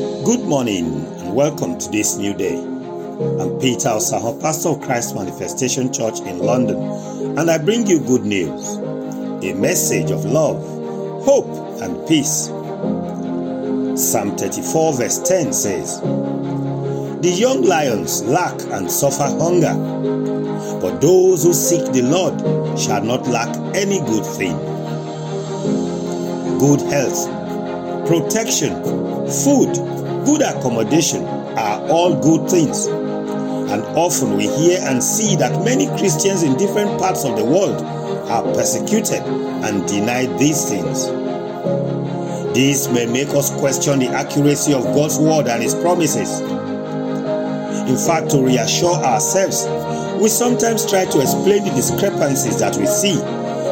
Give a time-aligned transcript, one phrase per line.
[0.00, 2.56] Good morning and welcome to this new day.
[2.56, 6.78] I'm Peter Osaho, pastor of Christ Manifestation Church in London,
[7.38, 8.76] and I bring you good news
[9.44, 10.56] a message of love,
[11.22, 12.46] hope, and peace.
[14.00, 19.74] Psalm 34, verse 10 says, The young lions lack and suffer hunger,
[20.80, 22.40] but those who seek the Lord
[22.78, 24.56] shall not lack any good thing.
[26.58, 27.39] Good health,
[28.10, 28.74] protection,
[29.30, 29.72] food,
[30.26, 31.22] good accommodation
[31.56, 32.86] are all good things.
[32.86, 37.80] And often we hear and see that many Christians in different parts of the world
[38.28, 41.06] are persecuted and denied these things.
[42.52, 46.40] This may make us question the accuracy of God's word and His promises.
[46.40, 49.68] In fact, to reassure ourselves,
[50.20, 53.20] we sometimes try to explain the discrepancies that we see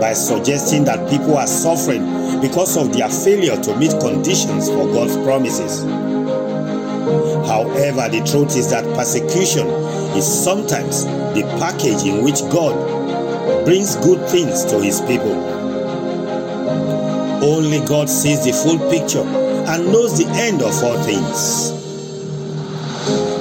[0.00, 5.16] by suggesting that people are suffering because of their failure to meet conditions for God's
[5.18, 5.84] promises.
[7.46, 9.66] However, the truth is that persecution
[10.18, 12.74] is sometimes the package in which God
[13.64, 15.32] brings good things to his people.
[17.42, 21.72] Only God sees the full picture and knows the end of all things.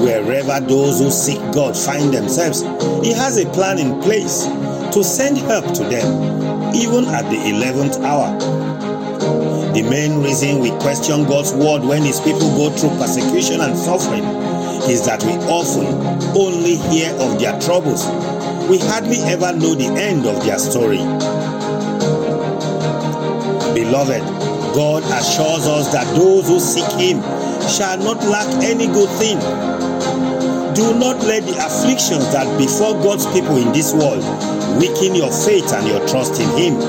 [0.00, 2.60] Wherever those who seek God find themselves,
[3.04, 4.44] He has a plan in place
[4.94, 8.65] to send help to them, even at the 11th hour.
[9.76, 14.24] The main reason we question God's word when His people go through persecution and suffering
[14.88, 15.84] is that we often
[16.34, 18.06] only hear of their troubles.
[18.70, 20.96] We hardly ever know the end of their story.
[23.76, 24.24] Beloved,
[24.72, 27.20] God assures us that those who seek Him
[27.68, 29.38] shall not lack any good thing.
[30.72, 34.24] Do not let the afflictions that befall God's people in this world
[34.80, 36.80] weaken your faith and your trust in Him.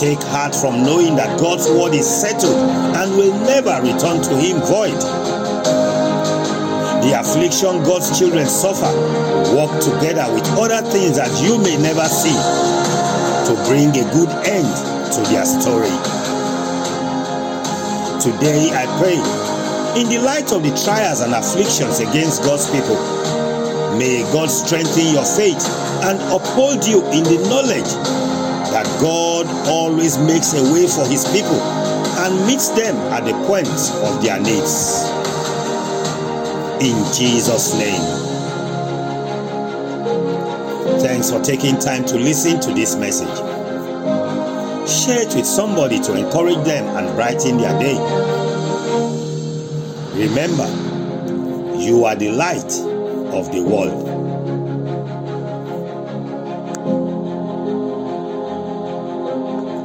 [0.00, 2.56] Take heart from knowing that God's word is settled
[2.96, 4.96] and will never return to Him void.
[7.04, 8.88] The affliction God's children suffer
[9.52, 14.72] work together with other things that you may never see to bring a good end
[15.12, 15.92] to their story.
[18.24, 19.20] Today I pray,
[20.00, 22.96] in the light of the trials and afflictions against God's people,
[24.00, 25.60] may God strengthen your faith
[26.08, 28.40] and uphold you in the knowledge
[28.72, 33.68] that God always makes a way for his people and meets them at the point
[33.68, 35.02] of their needs.
[36.80, 38.00] In Jesus' name.
[41.00, 43.28] Thanks for taking time to listen to this message.
[44.88, 47.98] Share it with somebody to encourage them and brighten their day.
[50.14, 50.66] Remember,
[51.78, 52.72] you are the light
[53.34, 54.19] of the world.